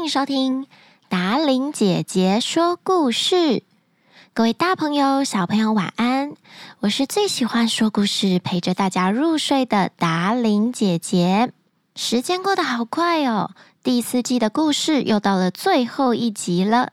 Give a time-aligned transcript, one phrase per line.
[0.00, 0.66] 迎收听
[1.10, 3.62] 达伶姐姐说故事。
[4.32, 6.32] 各位大朋友、小朋友，晚安！
[6.78, 11.52] 我是最喜欢说故事、陪着大家入睡的达伶姐姐。
[11.94, 13.50] 时间过得好快哦，
[13.82, 16.92] 第四季的故事又到了最后一集了。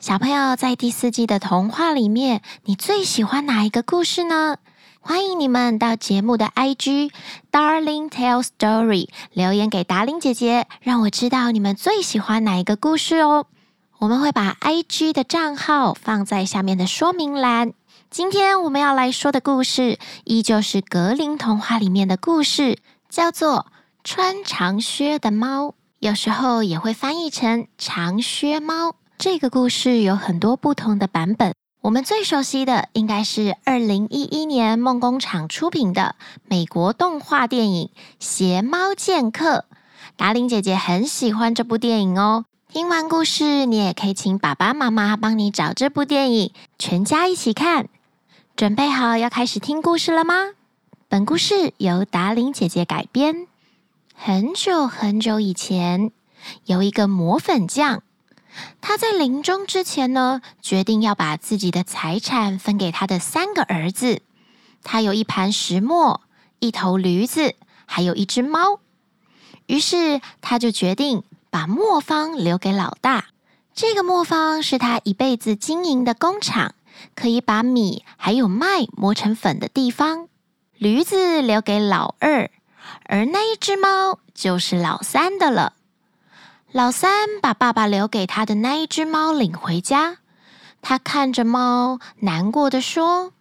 [0.00, 4.56] 小朋友，在第四季的童话里面，你最喜欢哪一个故事呢？
[5.08, 7.12] 欢迎你们到节目的 IG
[7.52, 13.46] Darling Tell Story 留言给达伶姐姐，让我知道你们最喜欢哪一个故事哦。
[13.98, 17.72] 我们会把 IG 的账号放在下面的说明栏。
[18.10, 22.78] 今天我们要来说的故事，依旧是格林童话里面的故事，
[23.08, 23.66] 叫做
[24.02, 25.66] 《穿长靴的猫》，
[26.00, 28.96] 有时候也会翻译成长靴猫。
[29.16, 31.54] 这个故事有很多不同的版本。
[31.86, 36.16] 我们最熟悉的应该是二零一一年梦工厂出品的
[36.48, 39.58] 美国动画电影《邪猫剑客》。
[40.16, 42.44] 达玲姐姐很喜欢这部电影哦。
[42.72, 47.88] 听完故事，你也可以请爸爸妈妈帮你找这部电影，全家一起看。
[48.56, 50.34] 准备好要开始听故事了吗？
[51.08, 53.46] 本故事由达玲姐姐改编。
[54.12, 56.10] 很久很久以前，
[56.64, 58.02] 有一个磨粉匠。
[58.80, 64.22] 他在临终之前呢，决定要把自己的财产分给他的三个儿子。
[64.82, 66.20] 他有一盘石磨，
[66.60, 67.54] 一头驴子，
[67.86, 68.80] 还有一只猫。
[69.66, 73.26] 于是他就决定把磨坊留给老大。
[73.74, 76.74] 这个磨坊是他一辈子经营的工厂，
[77.14, 80.28] 可以把米还有麦磨成粉的地方。
[80.78, 82.50] 驴子留给老二，
[83.04, 85.74] 而那一只猫就是老三的了。
[86.72, 90.18] 老三把爸爸留给他的那一只猫领回家，
[90.82, 93.32] 他看着猫，难过地说：“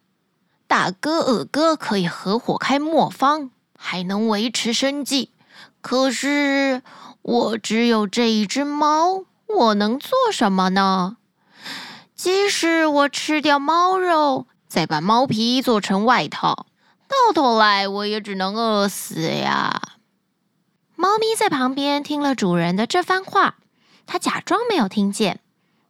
[0.67, 5.31] 大哥、二哥可以合伙开磨坊，还能维持生计。
[5.81, 6.83] 可是
[7.23, 11.17] 我只有这一只猫，我能做什么呢？
[12.15, 16.67] 即使我吃掉猫肉，再把猫皮做成外套，
[17.07, 19.81] 到头来我也只能饿死呀。”
[20.95, 23.55] 猫咪在旁边听了主人的这番话，
[24.05, 25.41] 它假装没有听见。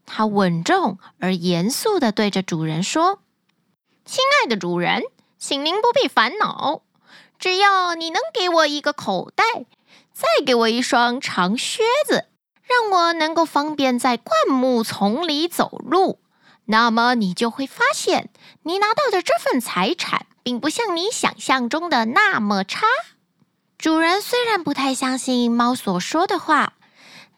[0.08, 3.20] 它稳重而严肃地对着主人说
[4.06, 5.04] ：“亲爱的主人，
[5.38, 6.82] 请您不必烦恼，
[7.40, 9.44] 只要你能给我一个口袋，
[10.14, 12.26] 再给我一双长靴子，
[12.64, 16.20] 让我能够方便在灌木丛里走路，
[16.66, 18.30] 那么你就会发现，
[18.64, 22.86] 你拿到的这份财产并不像你想象中的那么差。”
[23.78, 26.74] 主人虽然不太相信猫所说的话，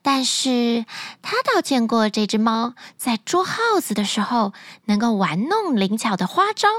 [0.01, 0.85] 但是
[1.21, 4.53] 他倒见过这只猫在捉耗子的时候
[4.85, 6.69] 能够玩弄灵巧的花招，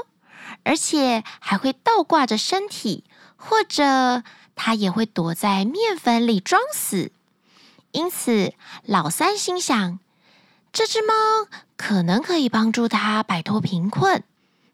[0.63, 3.03] 而且还会倒挂着身体，
[3.35, 4.23] 或者
[4.55, 7.11] 它也会躲在面粉里装死。
[7.91, 8.53] 因此，
[8.83, 9.99] 老三心想，
[10.71, 11.13] 这只猫
[11.77, 14.23] 可能可以帮助他摆脱贫困。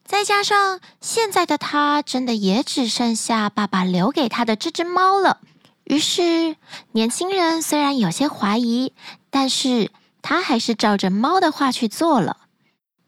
[0.06, 5.40] 再加上现在的他，真的也只剩下爸爸留给他的这只猫了。
[5.84, 6.56] 于是，
[6.92, 8.94] 年轻人虽然有些怀疑，
[9.32, 12.38] 但是他还是照着猫的话去做了。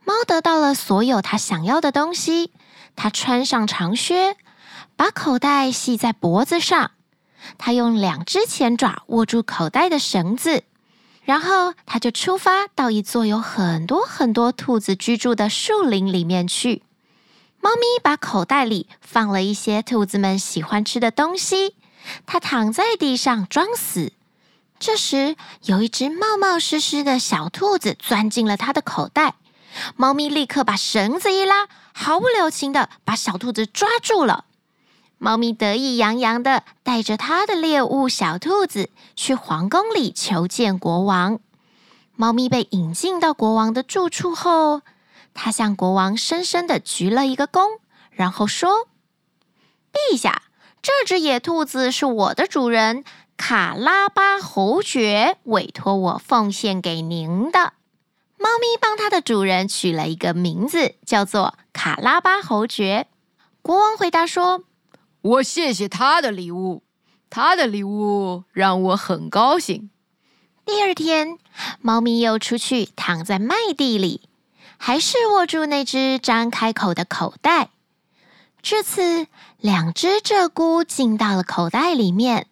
[0.04, 2.52] 猫得到了所有他想要的东西，
[2.96, 4.36] 他穿上长靴，
[4.96, 6.92] 把口袋系在脖子上，
[7.60, 10.64] 他用两只前爪握住口袋的绳子，
[11.24, 16.82] 然后他就出发到一座有很多很多兔子居住的树林里面去。
[17.60, 21.76] 猫咪把口袋里放了一些兔子们喜欢吃的东西，
[22.26, 24.14] 它躺在地上装死。
[24.80, 29.36] 这时，有一只冒冒失失的小兔子钻进了它的口袋，
[29.96, 34.46] 猫咪立刻把绳子一拉，毫不留情地把小兔子抓住了。
[35.18, 41.40] 猫咪得意洋洋地带着它的猎物小兔子去皇宫里求见国王。
[42.16, 44.84] 猫咪被引进到国王的住处后，
[45.40, 48.88] 他向国王深深地鞠了一个躬，然后说
[49.94, 50.42] ：“陛下，
[50.82, 53.04] 这只野兔子是我的主人
[53.38, 57.74] 卡拉巴侯爵委托我奉献给您的。”
[58.40, 63.08] 猫咪帮它的主人取了一个名字，叫做卡拉巴侯爵。
[63.62, 64.64] 国王回答说
[65.22, 66.82] ：“我谢谢他的礼物，
[67.30, 69.92] 他的礼物让我很高兴。”
[70.66, 71.38] 第二天，
[71.80, 74.27] 猫咪又出去躺在麦地里。
[74.78, 77.70] 还是握住那只张开口的口袋。
[78.62, 79.28] 这次，
[79.58, 82.48] 两只鹧鸪进到了口袋里面。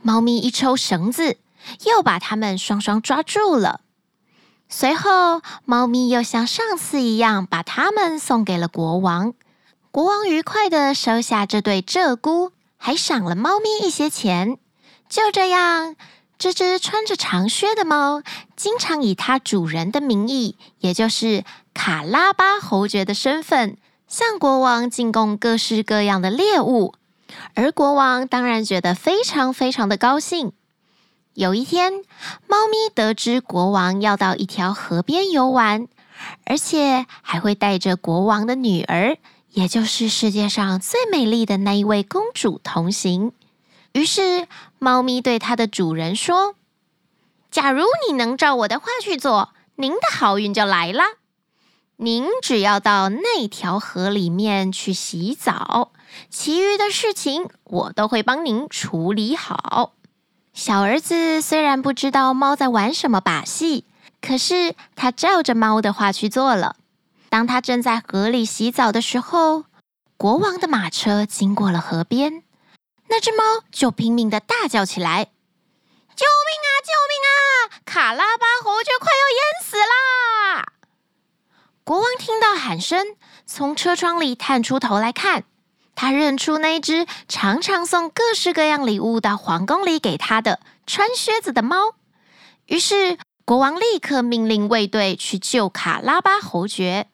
[0.00, 1.38] 猫咪一抽绳子，
[1.86, 3.80] 又把它们双双抓住了。
[4.68, 9.34] 随后，猫咪又像上次一样，把它们送给了国王。
[9.90, 14.56] 国王愉快地收下这对鹧鸪，还赏了猫咪一些钱。
[15.08, 15.94] 就这样，
[16.42, 18.20] 这只穿着长靴的猫，
[18.56, 23.76] 经常以它主人的名义，也就是卡拉巴侯爵的身份，
[24.08, 26.94] 向国王进贡各式各样的猎物。
[27.54, 30.50] 而国王当然觉得非常非常的高兴。
[31.34, 31.92] 有一天，
[32.48, 35.86] 猫咪得知国王要到一条河边游玩，
[36.44, 39.16] 而且还会带着国王的女儿，
[39.52, 43.30] 也就是世界上最美丽的那一位公主同行。
[43.92, 44.46] 于是，
[44.78, 46.54] 猫咪对它的主人说
[47.50, 51.02] ：“假如你能照我的话去做，您的好运就来了。
[51.96, 55.92] 您只要到那条河里面去洗澡。”
[56.28, 59.94] 其余的事情我都会帮您处理好。
[60.52, 63.86] 小儿子虽然不知道猫在玩什么把戏，
[64.20, 66.76] 可是他照着猫的话去做了。
[67.30, 69.64] 当他正在河里洗澡的时候，
[70.18, 72.42] 国王的马车经过了河边，
[73.12, 75.24] 那只猫就拼命的大叫起来
[76.16, 76.68] ：“救命啊！
[76.80, 77.82] 救命啊！
[77.84, 80.64] 卡拉巴侯爵快要淹死啦！”
[81.84, 83.14] 国王听到喊声，
[83.44, 85.44] 从车窗里探出头来看。
[85.94, 91.94] 他认出那只常常送各式各样礼物到皇宫里给他的穿靴子的猫，
[92.64, 97.08] 于是国王立刻命令卫队去救卡拉巴侯爵。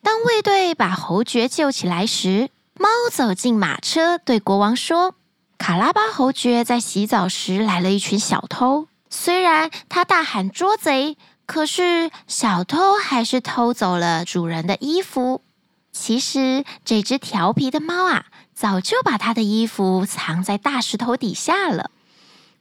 [0.00, 5.16] 当卫队把侯爵救起来时，猫走进马车，对国王说
[5.58, 15.42] ：“卡拉巴侯爵在洗澡时来了一群小偷，虽然他大喊捉贼，可是小偷还是偷走了主人的衣服。”
[15.90, 21.90] 其实这只调皮的猫啊，早就把他的衣服藏在大石头底下了。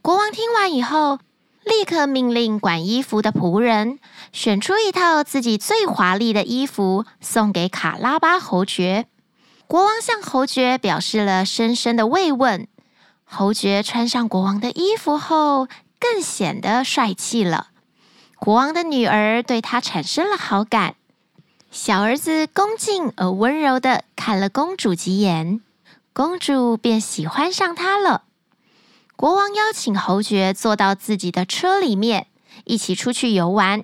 [0.02, 1.20] 国王听完以后，
[1.64, 4.00] 立刻命令管衣服的仆人
[4.34, 9.06] 选出一套自己最华丽的衣服送给卡拉巴侯爵。
[9.68, 12.68] 国王向侯爵表示了深深的慰问。
[13.26, 15.68] 侯爵穿上国王的衣服后，
[16.00, 17.68] 更显得帅气了。
[18.40, 20.96] 国王的女儿对他产生了好感。
[21.70, 25.60] 小儿子恭敬而温柔的看了公主几眼，
[26.14, 28.24] 公主便喜欢上他了。
[29.18, 32.28] 国王邀请侯爵坐到自己的车里面，
[32.64, 33.84] 一起出去游玩。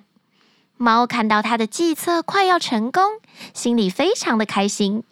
[0.78, 3.02] 猫看到他的计策快要成功，
[3.52, 5.04] 心里非常的开心。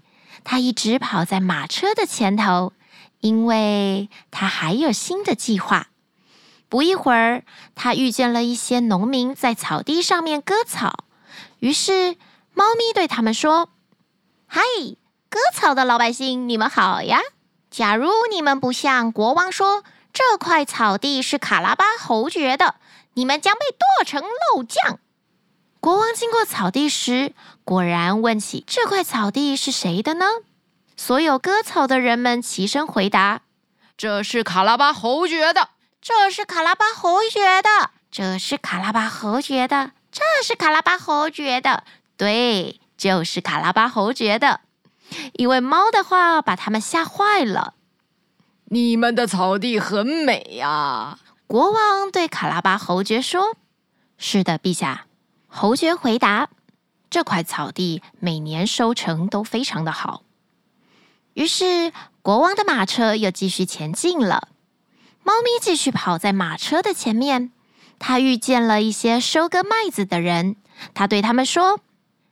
[0.45, 2.73] 他一直跑在马车的前头，
[3.21, 5.89] 因为他还有新的计划。
[6.69, 7.45] 不一会儿，
[7.75, 11.05] 他遇见了一些农民在草地上面割草，
[11.61, 12.17] 于是。
[12.55, 13.71] 猫咪对他们说
[14.47, 14.61] ：“嗨，
[15.31, 17.19] 割草的老百姓，你们好呀！
[17.71, 22.75] 假如你们不向国王说这块草地是卡拉巴侯爵的，
[23.15, 24.99] 你们将被剁成肉酱。”
[25.83, 27.35] 国王经过草地时，
[27.65, 30.27] 果然问起这块草地是谁的呢？
[30.97, 33.41] 所有割草的人们齐声回答
[33.99, 35.71] ：“这是卡拉巴侯爵的，
[36.01, 41.83] 这是卡拉巴侯爵的，这是卡拉巴侯爵的，这是卡拉巴侯爵的。”
[42.17, 44.61] 对，就是卡拉巴侯爵的。
[45.33, 47.75] 因为猫的话把他们吓坏了。
[48.67, 51.19] 你们的草地很美呀，
[51.49, 53.57] 国王对卡拉巴侯爵说
[54.17, 55.07] ：“是的，陛下。”
[55.55, 56.49] 侯爵回答
[57.11, 60.23] ：“这块草地每年收成都非常的好。”
[61.35, 64.49] 于是国王的马车又继续前进了。
[65.23, 67.53] 猫咪继续跑在马车的前面。
[67.99, 70.57] 他遇见了一些收割麦子的人，
[70.95, 71.81] 他对他们说。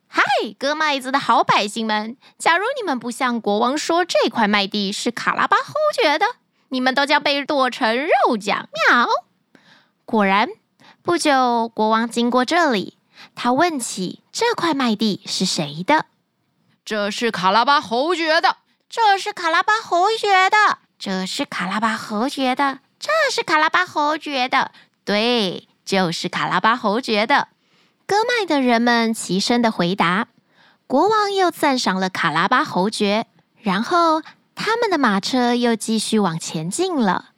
[0.09, 0.23] 嗨，
[0.59, 2.17] 割麦子的好百姓们！
[2.39, 6.27] 假如你们不向国王说这块麦地是卡拉巴侯爵的，
[6.71, 8.69] 你们都将被剁成肉酱。
[8.89, 9.07] 喵！
[10.05, 10.49] 果然，
[11.03, 12.99] 不久国王经过这里，
[13.35, 16.07] 他问起这块麦地是谁的？
[16.85, 18.57] 这是卡拉巴侯爵的。
[18.89, 20.79] 这是卡拉巴侯爵的。
[20.99, 22.81] 这是卡拉巴侯爵的。
[22.99, 24.73] 这是卡拉巴侯爵的。
[25.05, 27.49] 对，就是卡拉巴侯爵的。
[28.07, 30.27] 割麦的人们齐声的回答，
[30.89, 33.27] 国王又赞赏了卡拉巴侯爵，
[33.61, 34.23] 然后
[34.57, 37.31] 他们的马车又继续往前进了。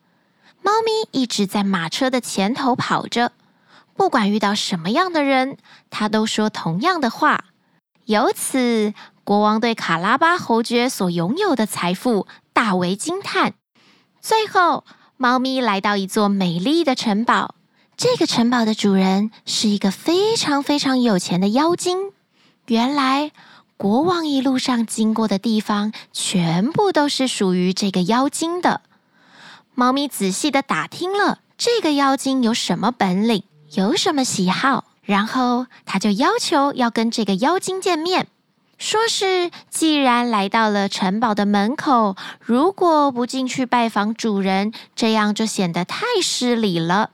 [0.63, 3.33] 猫咪一直在马车的前头跑着，
[3.95, 5.57] 不管遇到什么样的人，
[5.91, 7.45] 他都说同样的话。
[8.07, 8.95] 由此，
[9.25, 13.55] 国王对卡拉巴侯爵所拥有的财富大为惊叹。
[14.21, 14.85] 最后，
[15.17, 17.55] 猫咪来到一座美丽的城堡。
[17.97, 22.11] 这个城堡的主人是一个非常非常有钱的妖精。
[22.67, 23.31] 原来，
[23.77, 28.81] 国王一路上经过的地方，全部都是属于这个妖精的。
[29.75, 33.45] 猫咪仔细的打听了这个妖精有什么本领，
[33.75, 38.27] 有什么喜好，然后他就要求要跟这个妖精见面。
[38.79, 47.11] 说是既然来到了城堡的门口，如果不进去拜访主人，这样就显得太失礼了。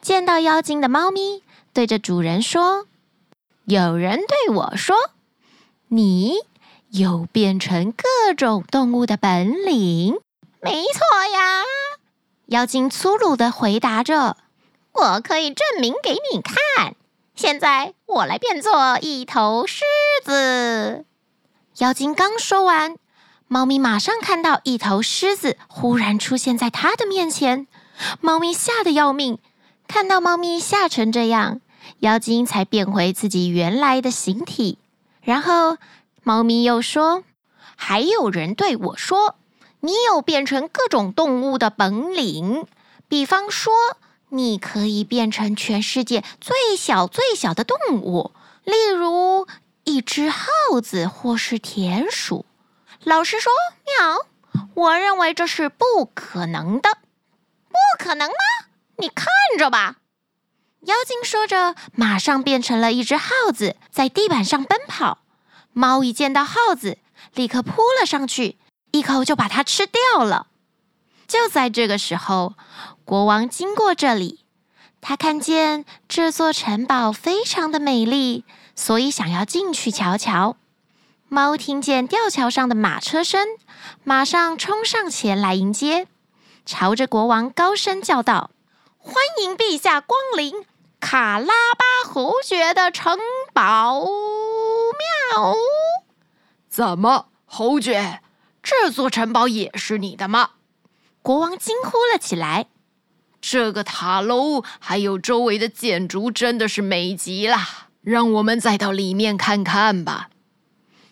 [0.00, 2.86] 见到妖精的猫咪对着主人说
[3.66, 4.96] ：“有人对我说，
[5.88, 6.34] 你
[6.88, 10.16] 有变成各种动物的本领。
[10.60, 11.62] ”“没错呀。”
[12.46, 14.36] 妖精粗鲁地回答着。
[14.94, 16.94] “我可以证明给你看。
[17.34, 19.84] 现在我来变作一头狮
[20.24, 21.04] 子。”
[21.78, 22.96] 妖精刚说完，
[23.48, 27.66] 猫咪马上看到一头狮子忽然出现在它的面前，
[28.20, 29.38] 猫咪吓得要命。
[29.88, 31.60] 看到猫咪吓成这样，
[31.98, 34.78] 妖精才变回自己原来的形体。
[35.20, 35.76] 然后，
[36.22, 37.24] 猫咪又说
[37.76, 39.36] ：“还有人对我说，
[39.80, 42.66] 你有变成各种动物的本领。
[43.08, 43.72] 比方说，
[44.34, 48.32] 你可以变成全世界最小最小的动物，
[48.64, 49.46] 例如
[49.84, 52.44] 一只耗子或是田鼠。
[53.04, 53.52] 老实说，
[53.86, 54.26] 喵，
[54.74, 56.98] 我认为这是不可能的。
[57.68, 58.34] 不可能吗？”
[58.98, 59.26] 你看
[59.56, 59.98] 着吧，
[60.80, 65.18] 妖精说着，马上变成了一只耗子，在地板上奔跑。
[65.72, 66.98] 猫一见到耗子，
[67.34, 68.58] 立刻扑了上去，
[68.90, 70.48] 一口就把它吃掉了。
[71.26, 72.54] 就在这个时候，
[73.04, 74.40] 国王经过这里，
[75.02, 78.44] 他看见这座城堡非常的美丽，
[78.74, 80.56] 所以想要进去瞧瞧。
[81.28, 83.46] 猫听见吊桥上的马车声，
[84.04, 86.06] 马上冲上前来迎接，
[86.64, 88.50] 朝着国王高声叫道。
[88.96, 90.64] 欢迎陛下光临
[90.98, 93.18] 卡拉巴侯爵的城
[93.52, 94.00] 堡！
[94.00, 95.54] 喵！
[96.70, 98.22] 怎么，侯爵，
[98.62, 100.52] 这座城堡也是你的吗？
[101.20, 102.68] 国王惊呼了起来。
[103.46, 107.58] 这个塔楼还有周围的建筑真的是美极了，
[108.00, 110.30] 让我们再到里面看看吧。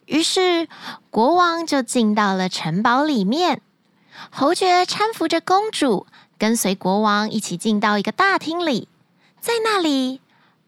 [0.06, 0.66] 于是，
[1.10, 3.60] 国王就进到了城堡里面。
[4.30, 6.06] 侯爵搀扶着公主。
[6.38, 8.88] 跟随国王一起进到一个大厅里，
[9.38, 10.20] 在那里，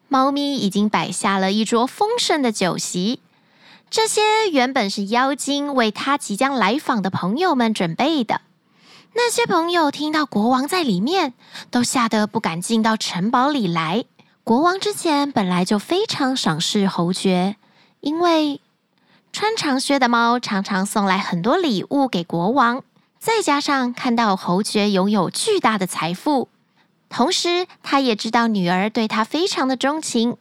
[0.06, 3.18] 猫咪已经摆下了一桌丰盛的酒席。
[3.90, 8.42] 这些原本是妖精为他即将来访的朋友们准备的。
[9.16, 11.34] 那些朋友听到国王在里面，
[11.70, 14.04] 都吓得不敢进到城堡里来。
[14.42, 17.54] 国王之前本来就非常赏识侯爵，
[18.00, 18.60] 因为
[19.32, 22.82] 穿长靴的猫常常送来很多礼物给国王。
[23.18, 26.48] 再加上看到侯爵拥有巨大的财富，
[27.08, 30.36] 同时他也知道女儿对他非常的钟情，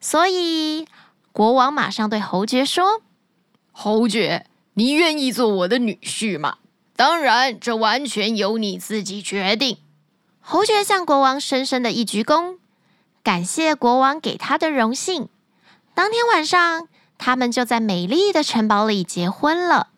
[0.00, 0.86] 所以
[1.32, 3.02] 国王马上对侯爵说
[3.72, 6.58] ：“侯爵，你愿意做我的女婿吗？
[7.02, 9.78] 当然，这完全由你自己决定。”
[10.40, 12.58] 侯爵向国王深深的一鞠躬，
[13.24, 15.28] 感谢国王给他的荣幸。
[15.94, 16.86] 当天晚上，
[17.18, 19.88] 他们就在美丽的城堡里结婚了。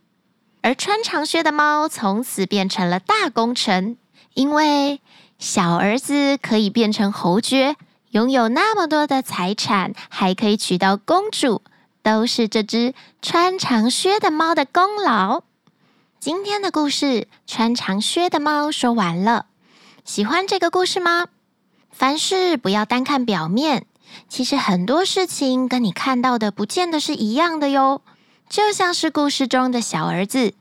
[0.62, 3.98] 而穿长靴的猫从此变成了大功臣，
[4.32, 5.02] 因为
[5.38, 7.76] 小儿子可以变成侯爵，
[8.12, 11.60] 拥有那么多的财产，还可以娶到公主，
[12.02, 15.42] 都是这只穿长靴的猫的功劳。
[16.24, 17.04] 今天的故事
[17.46, 19.44] 《穿长靴的猫》说完了，
[20.06, 21.26] 喜欢这个故事吗？
[21.90, 23.84] 凡事不要单看表面，
[24.26, 28.00] 其实很多事情跟你看到的不见得是一样的哟。
[28.48, 30.54] 就像是故事中的小儿子，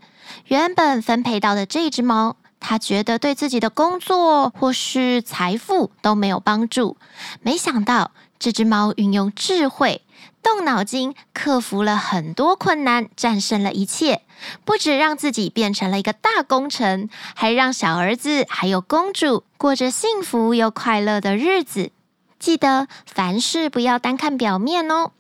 [0.48, 6.98] 原本分配到的这只猫，他觉得对自己的工作或是财富都没有帮助。
[7.42, 10.02] 没想到这只猫运用智慧，
[10.42, 14.22] 动脑筋，克服了很多困难，战胜了一切。
[14.66, 21.92] 不止让自己变成了一个大功臣，还让小儿子还有公主过着幸福又快乐的日子。
[22.40, 25.12] 记得凡事不要单看表面哦。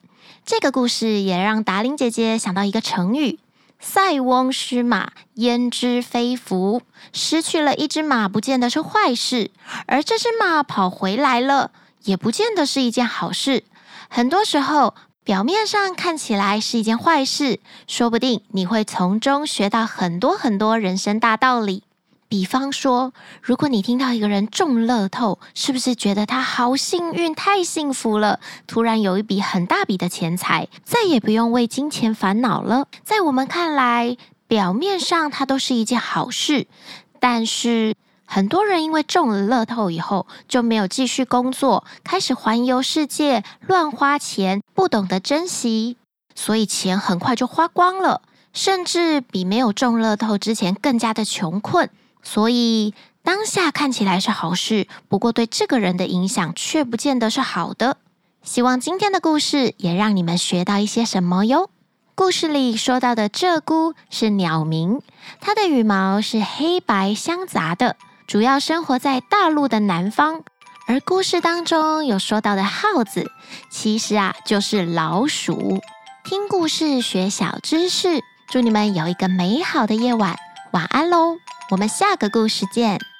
[0.46, 3.40] 这个故事也让达伶姐姐想到一个成语
[3.86, 9.52] ：“塞翁失马，焉知非福。”失去了一只马，不见得是坏事；
[9.86, 11.72] 而这只马跑回来了，
[12.06, 13.66] 也不见得是一件好事。
[14.10, 21.84] 很多时候，表面上看起来是一件坏事，说不定你会从中学到很多很多人生大道理。
[22.34, 23.14] 比方说，
[23.44, 28.40] 如果你听到一个人中乐透，是不是觉得他好幸运、太幸福了？
[28.66, 32.88] 突然有一笔很大笔的钱财，再也不用为金钱烦恼了。
[33.04, 36.66] 在我们看来，表面上它都是一件好事，
[37.20, 37.94] 但是
[38.26, 45.98] 很多人因为中了乐透以后，就没有继续工作，开始环游世界，乱花钱，不懂得珍惜，
[46.34, 48.24] 所以钱很快就花光了，
[48.54, 51.88] 甚至比没有中乐透之前更加的穷困。
[52.24, 57.98] 所以当下看起来是好事，不过对这个人的影响却不见得是好的。
[58.42, 61.70] 希望今天的故事也让你们学到一些什么哟。
[62.16, 65.02] 故事里说到的鹧鸪是鸟鸣，
[65.40, 67.96] 它的羽毛是黑白相杂的，
[68.28, 70.44] 主要生活在大陆的南方。
[70.86, 73.32] 而故事当中有说到的耗子，
[73.72, 75.82] 其实啊就是老鼠。
[76.26, 80.38] 听故事学小知识，祝你们有一个美好的夜晚，
[80.72, 81.38] 晚安喽！
[81.70, 83.13] 我们下个故事见。